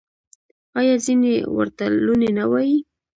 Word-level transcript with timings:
آیا 0.79 0.95
ځینې 1.05 1.33
ورته 1.55 1.83
لوني 2.05 2.29
نه 2.37 2.45
وايي؟ 2.51 2.77